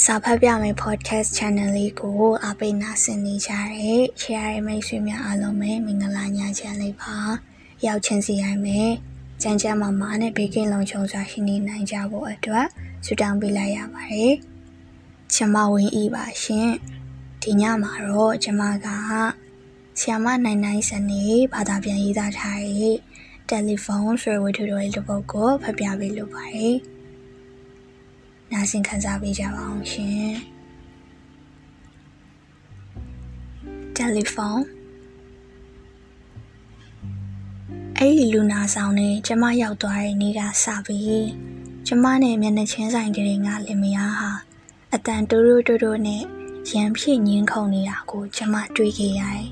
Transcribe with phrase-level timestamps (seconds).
[0.00, 7.14] စာဖတ်ပြမယ် podcast channel လေးကိုအားပေးနာဆင်နေကြတဲ့ share ရမိတ်ဆွေများအားလုံးပဲမင်္ဂလာညချမ်းလေးပါ
[7.86, 8.90] ရောက်ချင်းစီရိုင်းမယ်
[9.42, 12.66] ကြမ်းကြမ်းမာမာနဲ့ဘေးကင်းလုံခြုံစွာရှိနေနိုင်ကြဖို့အတွက်
[13.04, 14.34] ဆုတောင်းပေးလိုက်ရပါတယ်
[15.34, 16.70] ချမဝင်းဤပါရှင်
[17.42, 18.88] ဒီညမှာတော့ကျမက
[19.98, 22.96] ဆီယမနိုင်နိုင်စနေဘာသာပြန်ရေးသားထားတဲ့
[23.48, 26.76] တယ်လီဖုန်းဆွေဝေထူတော်လေးတစ်ပုဒ်ကိုဖတ်ပြပေးလိုပါတယ်
[28.52, 30.32] နားဆင်ခံစားပေးကြပါအောင်ရှင်
[33.94, 34.64] တယ်လီဖုန်း
[37.98, 41.28] အဲ့ဒီလူနာဆောင်နဲ့ကျမရောက်သွားတဲ့နေ့ကစပြီး
[41.86, 44.30] ကျမနဲ့မျက်နှာချင်းဆိုင်ကလေးကလင်မယားဟာ
[44.94, 46.22] အတန်တိုးတိုးတိုးတိုးနဲ့
[46.70, 49.48] ရံဖြစ်ငင်းခုန်နေတာကိုကျမတွေ့ခဲ့ရတယ်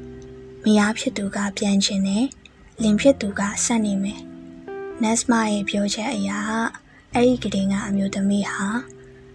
[0.64, 2.26] ။မယားဖြစ်သူကပြန်ချင်တယ်
[2.82, 4.20] လင်ဖြစ်သူကဆက်နေမယ်။
[5.02, 6.40] Nesma ရဲ့ပြောချက်အရာ
[7.14, 8.68] အဲ့ဒီကလေးကအမျိုးသမီးဟာ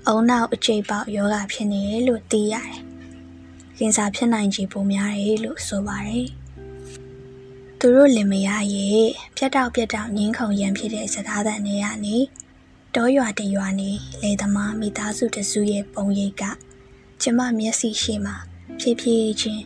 [0.08, 2.82] အုံနောက်အကျိတ်ပေါက်ယောဂဖြစ်နေတယ်လို့သိရတယ်။
[3.78, 6.28] ကင်ဆာဖြစ်နိုင်ခြေပိုများတယ်လို့ဆိုပါတယ်။
[7.80, 12.18] သူတို့လင်မယားရဲ့ပြတ်တောက်ပြတ်တောက်ငင်းခုန်ရန်ဖြစ်တဲ့စကားသံတွေကနေ
[12.96, 16.44] တောရွာတရွာနေလေသမားမိသားစုတစုရဲ့ပုံရိပ်က
[17.22, 18.34] ကျမမျက်စိရှိမှ
[18.80, 19.64] ဖြည်းဖြည်းချင်း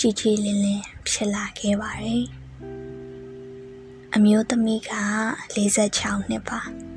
[0.00, 2.24] ကြည်ကြည်လင်းလင်းဖြစ်လာခဲ့ပါတယ်။
[4.14, 4.92] အမျိုးသမီးက
[5.54, 6.60] 46နှစ်ပါ။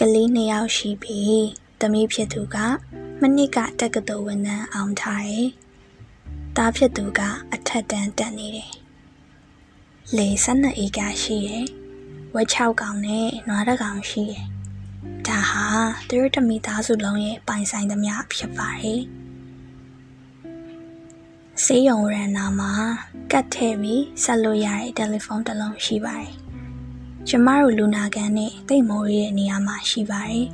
[0.00, 1.44] ကလေးနှစ်ယောက်ရှိပြီး
[1.80, 2.56] သမီးဖြစ်သူက
[3.20, 5.48] မနစ်ကတက္ကသိုလ်ဝန်ထမ်းအောင်ထားတယ်။
[6.56, 7.20] သားဖြစ်သူက
[7.52, 8.72] အထက်တန်းတက်နေတယ်။
[10.16, 11.64] လေ12ဧကရှိတယ်။
[12.34, 14.44] ဝက်6ကောင်နဲ့နွားတစ်ကောင်ရှိတယ်။
[15.26, 15.66] ဒါဟာ
[16.08, 19.00] သူတို့တမိသားစုလုံးရဲ့ပိုင်ဆိုင်သမျှဖြစ်ပါတယ်။
[21.64, 22.72] စေးရုံရန်နာမှာ
[23.32, 26.32] ကတ်ထဲပြီးဆက်လို့ရတဲ့တယ်လီဖုန်းတစ်လုံးရှိပါတယ်။
[27.28, 30.46] ကျမတို့လူနာကန်နဲ့တိတ်မိုးရတဲ့နေရာမှာရှိပါတယ်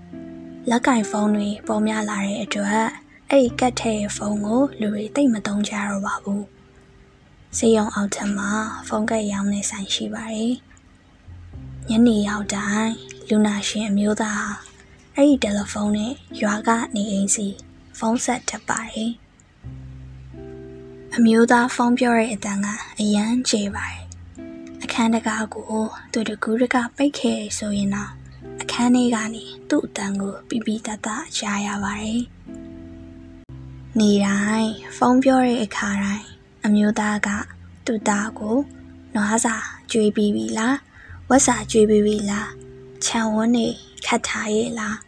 [0.70, 2.86] ။လက်ကင်ဖုန်းတွေပေါ်များလာတဲ့အတွက်
[3.30, 6.42] အဲ့ဒီကတ်ထဲဖုန်းကိုလူတွေတိတ်မသုံးကြတော့ပါဘူး။
[7.56, 8.50] စေယုံအောက်ထပ်မှာ
[8.88, 10.52] ဖုန်းကတ်ရောင်းနေဆိုင်ရှိပါတယ်။
[11.88, 12.92] ညနေရောက်တိုင်း
[13.28, 14.46] လူနာရှင်အမျိုးသား
[15.16, 16.12] အဲ့ဒီတယ်လီဖုန်းနဲ့
[16.42, 17.46] ရွာကနေအိမ်စီ
[17.98, 19.12] ဖုန်းဆက်ထပ်ပါတယ်။
[21.16, 22.66] အမျိုးသားဖုန်းပြောတဲ့အတန်က
[23.00, 24.01] အရန်ကျေပါတယ်
[24.82, 25.82] အခန်းတကားကို
[26.12, 28.10] သူတကူတကပိတ်ခဲ့ဆိုရင်တော့
[28.60, 32.22] အခန်းထဲကနေသူ့အတန်ကိုပြပြတတကြားရပါတယ်။
[33.98, 36.26] နေတိုင်းဖုန်းပြောတဲ့အခါတိုင်း
[36.64, 37.28] အမျိုးသားက
[37.86, 38.56] သူ့သားကို
[39.14, 39.54] နွားစာ
[39.92, 40.76] ကြွေးပြီးပြီလား
[41.30, 42.48] ဝက်စာကြွေးပြီးပြီလား
[43.04, 43.66] ခြံဝန်းနေ
[44.04, 44.98] ခတ်ထားရဲ့လား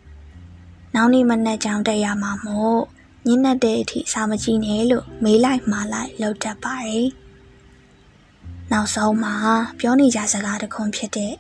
[0.95, 2.81] နောက်နေ့မနက်ကြောင်တက်ရမှာမို့
[3.27, 7.09] ညနေတဲ့အထိစာမကြည့်နဲ့လို့မေးလိုက်မှာလိုက်လောက်တတ်ပါတယ်။
[8.72, 9.34] နောက်ဆုံးမှာ
[9.78, 11.34] ပြောနေကြစကားတခွန်းဖြစ်တဲ့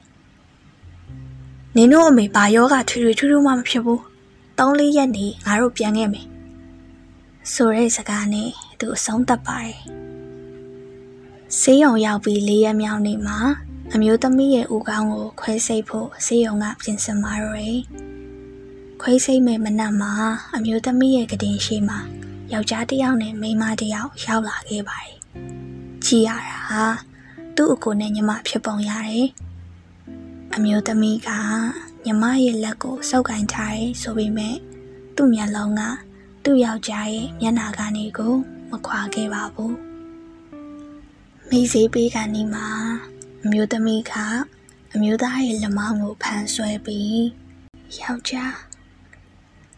[1.76, 4.00] နင်တို့အမေဘာယောဂထွေထွေထူးထူးမှမဖြစ်ဘူး
[4.58, 6.26] ၃လေးရက်နေငါတို့ပြန်ခဲ့မယ်
[7.52, 9.78] ဆိုတဲ့စကားနဲ့သူအဆုံးသတ်ပါတယ်
[11.58, 13.38] ဆေးရုံရောက်ပြီး၄ရက်မြောက်နေ့မှာ
[13.94, 17.80] အမျိုးသမီးရဲ့ဦးခေါင်းကိုခွဲစိတ်ဖို့ဆေးရုံကပြင်ဆင်ပါရယ်
[19.00, 20.12] ခွဲစိတ်မဲ့မနက်မှာ
[20.56, 21.98] အမျိုးသမီးရဲ့ကတင်ရှိမှာ
[22.52, 25.16] ယောက်ျားတစ်ယောက်နဲ့မိန်းမတစ်ယောက်ရောက်လာခဲ့ပါတယ်
[26.04, 27.13] ကြည်ရတာဟာ
[27.56, 29.26] သူ့အကိုနဲ့ညီမဖြစ်ပုံရတယ်။
[30.54, 31.30] အမျိုးသမီးက
[32.04, 34.56] ညီမရဲ့လက်ကိုစောက်ကင်ထားတယ်ဆိုပေမဲ့
[35.16, 35.82] သူ့မျက်လုံးက
[36.44, 38.34] သူ့ယောက်ျားရဲ့မျက်နှာကနေကို
[38.70, 39.74] မခွာခဲ့ပါဘူး။
[41.48, 42.66] မိစေးပေးကနေမှာ
[43.42, 44.12] အမျိုးသမီးက
[44.94, 47.24] အမျိုးသားရဲ့လက်မောင်းကိုဖမ်းဆွဲပြီး
[48.00, 48.56] ယောက်ျား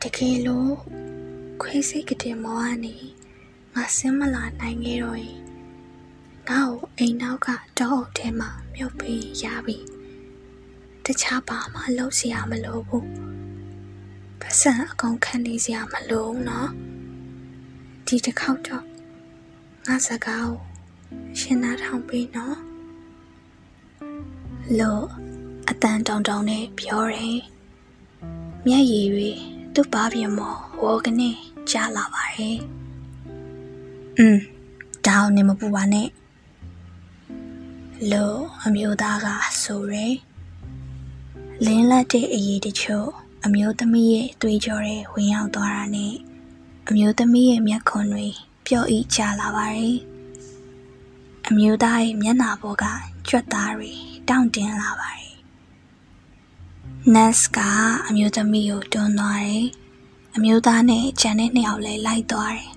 [0.02, 0.74] တကယ်လို့
[1.60, 2.96] ခွေးစိတ်ကတဲ့မောကနေ
[3.74, 5.45] ငါဆင်းမလာနိုင်ခဲ့တော့ရင်
[6.50, 7.48] ငါ့ကိုအိမ်နောက်က
[7.78, 9.76] တောအုပ်ထဲမှာမြုပ်ပြီးရပြီ
[11.04, 13.08] တခြားဘာမှလုပ်စရာမလိုဘူး
[14.40, 16.70] ပတ်စံအကုန်ခံနေစရာမလိုနော်
[18.06, 18.84] ဒီတစ်ခေါက်တော့
[19.86, 20.56] ငါစကားကို
[21.38, 22.58] ရှင်းနာထောင်ပေးနော်
[24.78, 25.06] လို့
[25.68, 27.38] အတန်တောင်တောင်နဲ့ပြောတယ်
[28.66, 29.30] မျက်ရည်တွေ
[29.74, 31.30] သူ့ဘားပြင်မော်ဝေါကနေ
[31.70, 32.58] ကြားလာပါတယ်
[34.18, 34.38] อืม
[35.06, 36.08] ဒါအောင်နေမပူပါနဲ့
[38.12, 39.26] လို့အမျိုးသားက
[39.62, 40.16] ဆိုရယ်
[41.64, 43.08] လင်းလက်တဲ့အရေးတချို့
[43.44, 46.14] အမျိုးသမီးရဲ့သွေးကြောတွေဝင်ရောက်သွားတာနဲ့
[46.88, 48.26] အမျိုးသမီးရဲ့မျက်ခွန်တွေ
[48.66, 49.96] ပျော့ဤကျလာပါတယ်
[51.48, 52.84] အမျိုးသားရဲ့မျက်နှာပေါ်က
[53.28, 53.92] ကြွက်သားတွေ
[54.28, 55.34] တောင့်တင်းလာပါတယ်
[57.14, 57.58] နတ်က
[58.08, 59.66] အမျိုးသမီးကိုတွန်းသွားတယ်
[60.36, 62.75] အမျိုးသားနဲ့ဂျန်တဲ့နှစ်ယောက်လည်းလိုက်သွားတယ်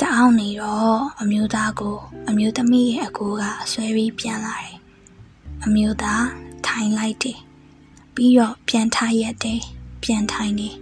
[0.00, 1.96] တအောင်နေတော့အမျိုးသားကို
[2.28, 4.76] အမျိုးသမီးရဲ့အကူကဆွဲပြီးပြန်လာတယ်။
[5.64, 6.26] အမျိုးသား
[6.66, 7.38] ထိုင်လိုက်တယ်။
[8.14, 9.60] ပြီးတော့ပြန်ထားရက်တယ်။
[10.02, 10.76] ပြန်ထိုင်တယ်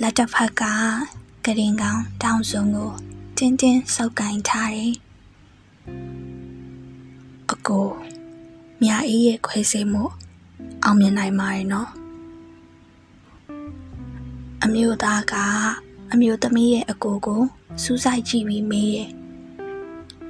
[0.00, 0.62] လက်တစ်ဖက်က
[1.44, 2.90] ကရင်ကောင်တောင်စုံကို
[3.36, 4.94] တင်းတင်းဆုပ်ကင်ထားတယ်
[7.50, 7.88] အကို
[8.82, 10.04] မြာအေးရဲ့ခွဲစိမှု
[10.84, 11.90] အောင်မြင်နိုင်မှာရဲ့နော်
[14.64, 15.34] အမျိုးသားက
[16.12, 17.42] အမျိုးသမီးရဲ့အကိုကို
[17.82, 19.10] စူးစိုက်ကြည့်ပြီးမေးတယ်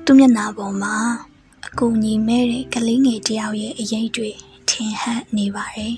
[0.04, 0.96] သူမျက်နှာပေါ်မှာ
[1.66, 4.30] အကူညီမဲ့တဲ့ကလေးငယ်တယောက်ရဲ့အရေးတွေ
[4.68, 5.94] ထင်ဟပ်နေပါတယ်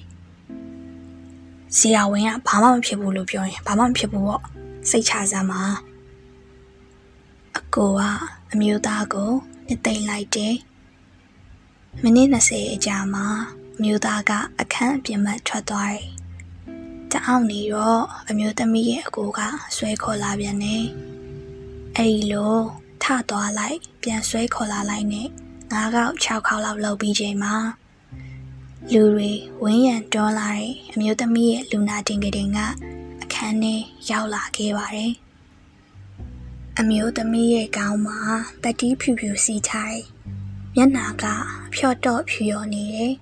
[1.76, 4.43] ဆရာဝန်ကဘာမှမဖြစ်ဘူးလို့ပြောရင်ဘာမှမဖြစ်ဘူးပေါ့
[4.91, 5.62] စိတ်ချစမ်းပါ
[7.56, 8.02] အကိုက
[8.52, 9.32] အမျိုးသားကို
[9.67, 10.56] နှစ်သိမ့်လိုက်တယ်
[12.02, 13.26] မိနစ်20အကြာမှာ
[13.76, 16.08] အမျိုးသားကအခန်းအပြင်ဘက်ထွက်သွားတယ်
[17.11, 19.40] တအောင်နေတော့အမျိုးသမီးရဲ့အကိုက
[19.76, 20.85] ဆွဲခေါ်လာပြန်တယ်
[21.99, 22.55] အဲ့ဒီလို
[23.02, 27.55] ထသွားလိုက်ပြန်ဆွဲခေါ်လာလိုက်နဲ့၅ခေါက်6ခေါက်လောက်လှုပ်ပြီးချိန်မှာ
[28.93, 29.31] လူတွေ
[29.62, 32.58] ဝင်းရံတွန်းလာတဲ့အမျိုးသမီးရဲ့လူနာတင်ကတင်က
[33.23, 33.75] အခန်းထဲ
[34.11, 35.12] ရောက်လာခဲ့ပါတယ်။
[36.79, 38.19] အမျိုးသမီးရဲ့ခေါင်းမှာ
[38.62, 40.05] တတိဖြူဖြူစီထားတယ်။
[40.75, 41.25] မျက်နှာက
[41.75, 43.12] ဖြော့တော့ဖြူရော်နေတယ်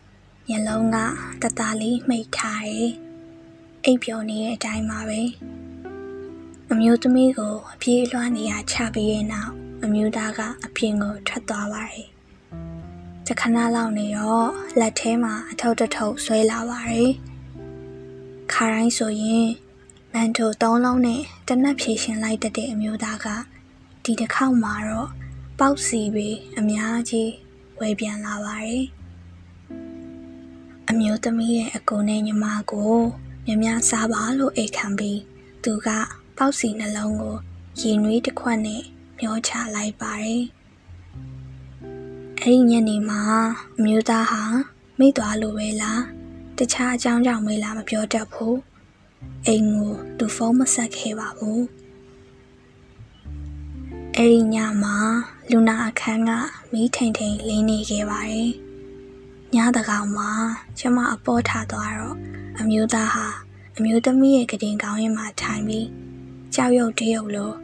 [0.46, 0.96] ။မျက်လုံးက
[1.42, 2.90] တသားလေးမှိတ်ထားတယ်။
[3.84, 5.22] အိပ်ပျော်နေတဲ့အတိုင်းပါပဲ။
[6.74, 9.52] အမျိုးသမီးကိုအပြေးအလွှားနေရချပြီးတဲ့နောက်
[9.84, 12.08] အမျိုးသားကအပြင်ကိုထွက်သွားပါတယ်။
[13.26, 14.48] တခဏလောက်နေတော့
[14.80, 17.10] လက်ထဲမှာအထုပ်တထုပ်ဆွဲလာပါတယ်။
[18.52, 19.48] ခါတိုင်းဆိုရင်
[20.12, 23.26] မန်တိုသုံးလုံးနဲ့တနက်ဖြေရှင်လိုက်တဲ့အမျိုးသားက
[24.04, 25.08] ဒီတစ်ခေါက်မှာတော့
[25.58, 26.28] ပေါက်စီပဲ
[26.58, 27.30] အများကြီး
[27.80, 28.84] ဝယ်ပြန်လာပါတယ်။
[30.90, 32.94] အမျိုးသမီးရဲ့အကူနဲ့ညီမကို
[33.46, 35.20] မြမစားပါလို့အိတ်ခံပြီး
[35.64, 35.88] သူက
[36.44, 37.36] ပေါက်စီနှလုံးကို
[37.80, 38.82] ရင်နွေးတစ်ခွက်နဲ့
[39.18, 40.42] မျောချလိုက်ပါတယ်။
[42.40, 43.22] အဲ့ဒီညနေမှာ
[43.76, 44.42] အမျိုးသားဟာ
[44.98, 46.02] မိသွားလို့ပဲလား
[46.58, 48.54] တခြားအကြောင်းကြောင့်မေးလားမပြောတတ်ဘူး။
[49.46, 51.60] အိမ်ကိုသူဖုန်းမဆက်ခဲ့ပါဘူး။
[54.16, 54.96] အဲ့ဒီညမှာ
[55.50, 56.30] လူနာအခန်းက
[56.72, 58.50] မီးထိန်ထိန်လင်းနေခဲ့ပါတယ်။
[59.54, 60.30] ညတကောင်မှာ
[60.78, 62.16] ကျမအပေါ်ထားသွားတော့
[62.58, 63.26] အမျိုးသားဟာ
[63.76, 65.88] အမျိုးသမီးရဲ့ကတင်ကောင်းရင်မှထိုင်ပြီး
[66.54, 67.56] ကြောက်ရွံ့တရုပ်လို့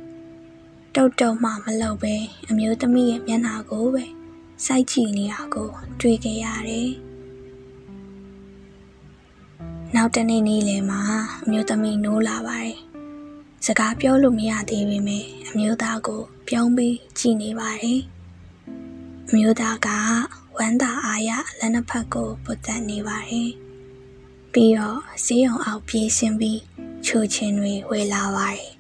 [0.95, 2.15] တုတ်တုံမှမလုပ်ပဲ
[2.49, 4.05] အမျိုးသမီးရဲ့မျက်နှာကိုပဲ
[4.65, 5.71] စိုက်ကြည့်နေတာကို
[6.01, 6.91] တွေ့ခဲ့ရတယ်။
[9.95, 11.01] နောက်တနေ့နေ့လယ်မှာ
[11.45, 12.77] အမျိုးသမီးနိုးလာပါတယ်။
[13.65, 18.01] စကားပြောလို့မရသေးပေမဲ့အမျိုးသားကို ပြုံးပြီးကြည့်နေပါတယ်။
[19.29, 19.89] အမျိုးသားက
[20.57, 23.51] ဝမ်းသာအားရလက်နှစ်ဖက်ကိုပုတ်တက်နေပါတယ်။
[24.53, 26.61] ပြီးတော့ဈေးရုံအောင်ပြေးဆင်းပြီး
[27.07, 28.78] ချိုချင်တွေဝေလာပါတယ်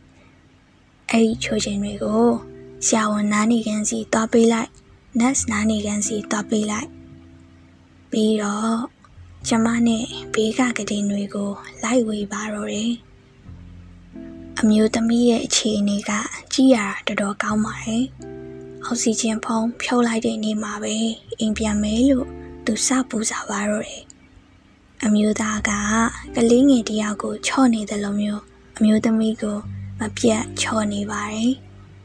[1.10, 2.26] အဲ့ဒီချိုချင်တွေကို
[2.87, 4.70] ဆရာဝန်နားနေကန်စီတွားပေးလိုက်
[5.20, 6.88] nurse နားနေကန်စီတွားပေးလိုက်
[8.10, 8.76] ပြီးတော့
[9.49, 11.50] ကျမနဲ့ဘေးကကတင်တွေကို
[11.82, 12.93] လိုက်ဝေပါတော့တယ်
[14.58, 16.10] အမျိုးသမီးရဲ့အခြေအနေက
[16.52, 18.05] ကြည့်ရတာတော်တော်ကောင်းပါတယ်
[18.84, 20.94] အောက်ဆီဂျင်ဖုံးဖြုတ်လိုက်တဲ့နေ့မှာပဲ
[21.38, 22.26] အိမ်ပြန်မဲလို့
[22.64, 24.05] သူစပူစားပါတော့တယ်
[25.05, 25.70] အမျိုးသားက
[26.34, 28.43] ကလေးငယ်တယောက်ကိုချော့နေတယ်လို့မျိုး
[28.76, 29.58] အမျိုးသမီးကို
[29.99, 31.53] မပြတ်ချော်နေပါတယ်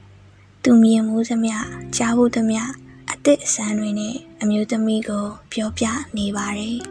[0.63, 1.57] ။သူမြင်မှုသမျှ
[1.95, 2.63] ကြားဖို့သမျှ
[3.11, 5.85] အသစ်အဆန်းတွေနဲ့အမျိုးသမီးကို ပြောပြ
[6.17, 6.75] နေပါတယ်။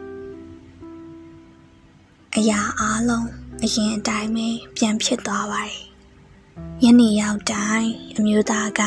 [2.35, 3.29] အရာအားလုံး
[3.63, 5.81] အရင်အတိုင်းပဲပြန်ဖြစ်သွားပါတယ်။
[6.83, 8.81] ယနေ့ရောက်တိုင်းအမျိုးသားက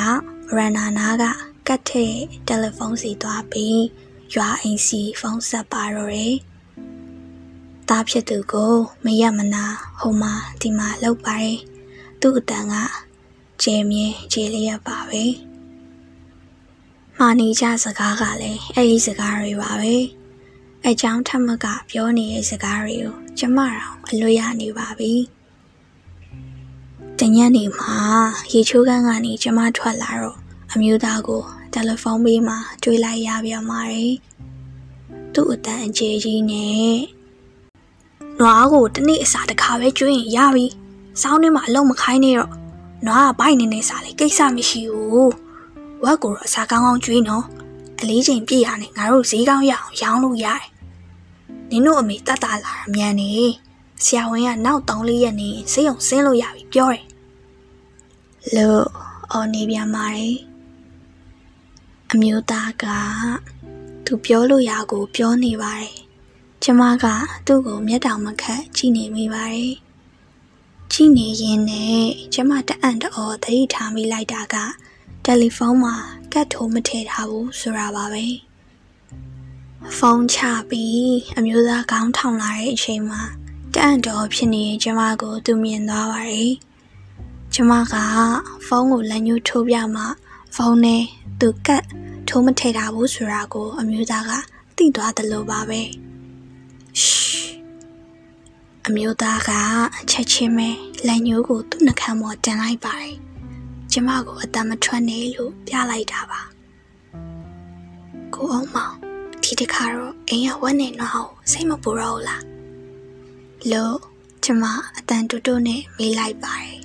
[0.57, 1.25] ရန်နာနာက
[1.69, 2.14] ကတ်တဲ့
[2.47, 3.81] တယ်လီဖုန်းစီသွားပြီး
[4.35, 6.35] ရွာအိမ်စီဖုန်းဆက်ပါတော့တယ်။
[7.88, 8.75] သားဖြစ်သူကို
[9.05, 9.64] မရမနာ
[10.00, 11.59] ဟိုမှာဒီမှာလောက်ပါတယ်။
[12.28, 12.75] သူ့အတန်က
[13.62, 15.25] ကျဲမြဲကျဲလျက်ပါပဲ
[17.18, 19.95] မှာနေကြစကားကလည်းအဲ့ဒီစကားတွေပါပဲ
[20.85, 25.12] အကြောင်းထမကပြောနေတဲ့စကားတွေကိုကျမတောင်အလွတ်ရနေပါပြီ
[27.18, 27.95] တညနေမှာ
[28.52, 30.38] ရေချိုးကန်းကနေကျမထွက်လာတော့
[30.73, 31.42] အမျိုးသားကို
[31.73, 34.14] တယ်လီဖုန်းပေးမှတွေ့လိုက်ရပြန်ပါတယ်
[35.35, 36.95] သူ့အတန်အကျယ်ကြီးနဲ့
[38.38, 40.66] နွားကိုတနေ့အစာတစ်ခါပဲကျွေးရင်ရပြီ
[41.23, 42.50] စောင်းထဲမှာအလုံးမခိုင်းနေတော့
[43.06, 45.32] နွားကဘိုက်နေနေစားလေကိစ္စမရှိဘူး
[46.04, 47.44] ဝက်ကိုတော့အစာကောင်းကောင်းကျွေးနော်
[48.00, 50.64] အလေးချိန်ပြည့်ရနဲ့ငါတို့ဈေးကောင်းရအောင်ရောင်းလို့ရတယ်
[51.70, 53.32] နင်တို့အမေတတ်တာလာတာမြန်နေ
[54.04, 57.04] ဆရာဝန်ကနောက်3လေးရက်နေဆေးရုံဆင်းလို့ရပြီပြောတယ်
[58.56, 58.85] လို့
[59.32, 60.37] အော်နေပြန်ပါတယ်
[62.11, 62.85] အမျိုးသားက
[64.04, 65.94] သူပြောလို့ရကိုပြောနေပါတယ်
[66.62, 67.06] ကျမက
[67.46, 69.86] သူ့ကိုမျက်တောင်မခတ်ကြည့်နေမိပါတယ်
[70.93, 72.02] ကြည့်နေရင်နဲ့
[72.35, 74.57] ကျမတအံ့တော်သတိထားမိလိုက်တာက
[75.25, 75.95] တယ်လီဖုန်းမှာ
[76.33, 78.26] ကတ်ထိုးမထည့်ထားဘူးဆိုတာပါပဲ
[79.97, 80.38] ဖုန်းချ
[80.71, 83.23] ပြီးအမျိုးသားကောင်းထောင်လာတဲ့အချိန်မှာ
[83.73, 86.52] တတအံ့တော်ဖြစ်နေကျမကို သူမြင်သွားပါတယ်
[87.55, 87.95] ကျမက
[88.66, 90.02] ဖုန်းကိုလက်ညှိုးထိုးပြမှ
[90.55, 91.02] ဖုန်းနဲ့
[91.40, 91.85] သူကတ်
[92.28, 94.33] ထိုးမထည့်တာဘူးဆိုတာကို အမျိုးသားက
[94.76, 95.81] သိသွားတယ်လို့ပါပဲ
[97.00, 97.46] ရှ်
[98.88, 99.50] အမျိုးသားက
[100.11, 100.69] ချက်ချင်းပဲ
[101.07, 103.16] လက်ညှိုးကိုသူ့နှာခမ်းပေါ်တင်လိုက်ပါတယ်
[103.93, 106.43] ကျမကိုအတမထွက်နေလို့ပြလိုက်တာပါ
[108.35, 108.95] ကိုအောင်မောင်
[109.43, 112.45] ဒီတခါတော့အိမ်ကဝက်နေတော့စိတ်မပူတော့လား
[113.71, 113.99] လို့
[114.45, 114.64] ကျမ
[114.97, 116.81] အတန်တူတူနဲ့မေးလိုက်ပါတယ်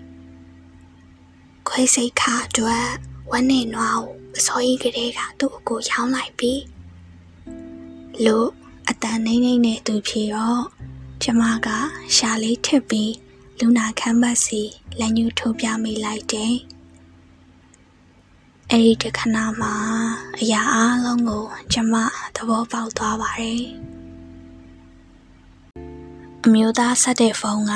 [1.68, 2.88] ခွေးစိတ်ခါအတွက်
[3.32, 4.04] ဝက်နေတော့
[4.38, 6.54] အစောကြီးကလေးကသူ့အကိုရောင်းလိုက်ပြီ
[8.26, 8.50] လို့
[8.90, 10.64] အတန်နေနေနဲ့သူဖြေတော့
[11.24, 11.68] ကျမက
[12.16, 13.14] ရှာလေးထစ်ပြီး
[13.60, 14.62] လူနာခမ်းပတ်စီ
[15.00, 16.56] လက်ညှိုးထိုးပြမိလိုက်တယ်
[18.70, 19.74] အဲ့ဒီတခဏမှာ
[20.40, 21.94] အရာအလုံးကို ကျမ
[22.36, 23.64] သဘောပေါက်သွားပါတယ်
[26.46, 27.74] အမျိုးသားဆက်တဲ့ဖုန်းက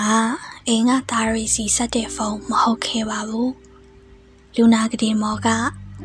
[0.67, 3.53] အိမ်ကသားရီစီဆက်တဲ့ဖုန်းမဟုတ်ခဲ့ပါဘူး
[4.55, 5.49] လူနာကလေးမော်က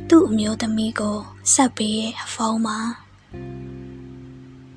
[0.08, 1.18] သူ့အမျိုးသမီးကို
[1.52, 2.78] ဆက်ပေးရဲ့ဖုန်းမှာ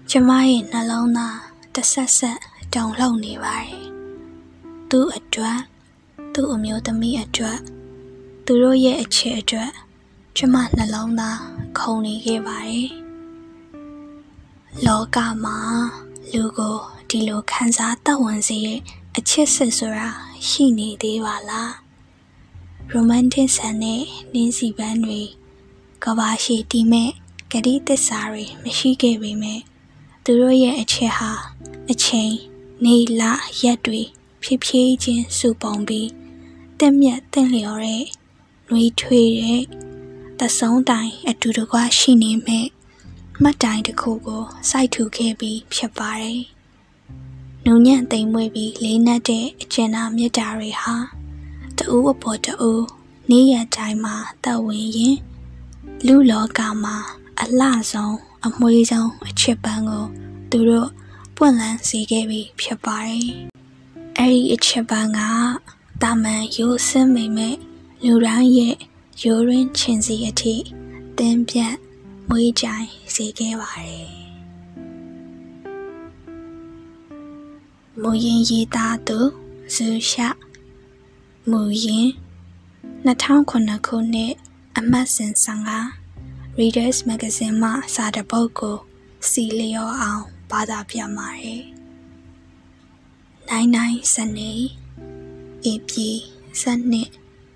[0.09, 1.37] ကျမရဲ့နှလုံးသား
[1.75, 2.39] တဆက်ဆက်
[2.73, 3.83] တုန်လှုပ်နေပါတယ်
[4.89, 5.59] သူ့အတွက်
[6.33, 7.59] သူ့အမျိုးသမီးအတွက်
[8.45, 9.71] သူတို့ရဲ့အချစ်အတွက်
[10.37, 11.39] ကျမနှလုံးသား
[11.77, 12.89] ခုန်နေခဲ့ပါတယ်
[14.85, 15.57] လောကမှာ
[16.33, 16.77] လူကို
[17.09, 18.79] ဒီလိုခံစားတတ်ဝင်စေတဲ့
[19.17, 20.09] အချစ်စစ်ဆိုတာ
[20.47, 21.73] ရှိနေသေးပါလား
[22.91, 24.01] ရိုမန်တစ်ဆန်တဲ့
[24.33, 25.21] နင်းစီပန်းတွေ
[26.03, 27.11] ကဘာရှိတီးမဲ့
[27.51, 29.61] ဂတိသစ္စာတွေမရှိခဲ့ပေမဲ့
[30.23, 31.31] သူတို့ရဲ့အချစ်ဟာ
[31.91, 32.33] အချိန်
[32.85, 33.23] နေလ
[33.61, 34.01] ရက်တွေ
[34.41, 36.09] ဖြည်းဖြည်းချင်းစုပုံပြီး
[36.79, 38.03] တက်မြတ်တင့်လျော်တဲ့
[38.67, 39.63] နှွေးထွေးတဲ့
[40.39, 42.67] တဆုံးတိုင်အတူတကွရှိနေမဲ့
[43.41, 46.41] မှတ်တိုင်တစ်ခုကိုစိုက်ထူခဲ့ပြီးဖြစ်ပါတယ်။
[47.65, 50.95] နုံညံ့သိမ်မွေ့ပြီးလေးနက်တဲ့အကျဉ်းသားမြတ်တာတွေဟာ
[51.77, 52.71] တူအပေါ်တူ
[53.29, 55.17] နေ့ရက်တိုင်းမှာတက်ဝင်ရင်
[56.05, 56.95] လူလောကမှာ
[57.39, 60.05] အလှဆုံးအမွှေးဆုံးအချစ်ပန်းကို
[60.51, 60.89] သူတို့
[61.35, 63.27] ပွင့်လန်းစေခဲ့ပြီးဖြစ်ပါတယ်။
[64.19, 65.19] အဲဒီအချစ်ပန်းက
[66.01, 67.55] တာမန်ရိုးစင်းမိမဲ့
[68.05, 68.75] လူတိုင်းရဲ့
[69.23, 70.55] ရိုးရင်းချင်စီအထိ
[71.17, 71.75] တင်းပြတ်
[72.29, 74.07] မွေးကြိုင်စေခဲ့ပါတယ်။
[78.01, 79.19] မူရင်ရေးသားသူ
[79.73, 80.29] ဇူရှာ
[81.49, 82.07] မူရင်
[83.05, 84.33] 2009ခုနှစ်
[84.77, 85.33] အမှတ်စဉ်
[85.95, 88.77] 15 Readers Magazine မှစာတပုတ်ကို
[89.29, 90.23] စီလျောအောင်
[90.53, 91.61] ဘာသာပြန်ပါတယ်။
[93.49, 94.51] နိုင်နိုင်စနေ
[95.71, 96.09] ဧပြီ
[96.61, 97.09] စနစ်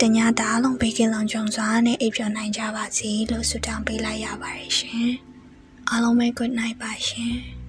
[0.00, 5.08] တညတားလုံးပေးကင်းလုံခြုံစွာနဲ့အိပ်ပျော်နိုင်ကြပါစေလို့ဆုတောင်းပေးလိုက်ရပါတယ်ရှင်။
[5.88, 7.36] အားလုံးပဲ good night ပါရှင်။